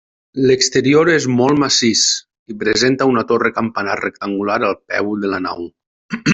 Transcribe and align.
L'exterior 0.51 1.11
és 1.15 1.27
molt 1.33 1.61
massís 1.63 2.01
i 2.53 2.57
presenta 2.65 3.09
una 3.13 3.27
torre 3.33 3.53
campanar 3.61 4.01
rectangular 4.03 4.59
al 4.71 4.77
peu 4.95 5.17
de 5.27 5.35
la 5.37 5.45
nau. 5.49 5.71